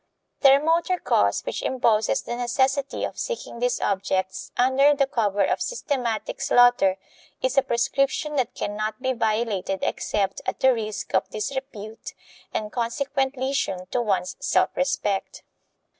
[0.39, 5.61] The remoter cause which imposes the necessity of seeking these objects under the cover of
[5.61, 6.97] systematic slaughter
[7.43, 12.15] is a prescription that can not be violated except at the risk of disrepute
[12.51, 15.43] and consequent lesion to one's self respect.